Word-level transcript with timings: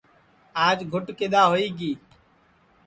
آج 0.67 0.79
گُٹ 0.91 1.07
کِدؔا 1.19 1.43
ہوئی 1.51 1.67
گی 1.79 1.91